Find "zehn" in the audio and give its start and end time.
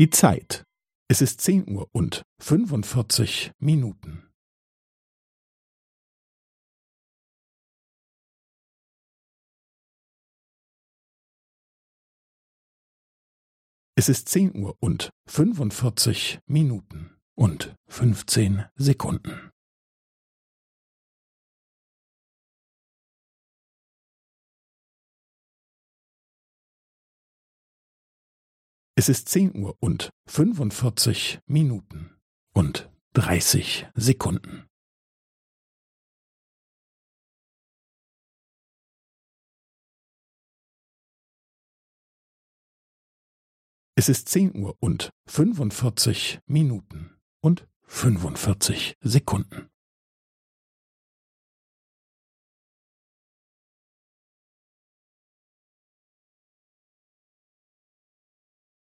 1.42-1.68, 14.30-14.56, 29.30-29.56, 44.28-44.54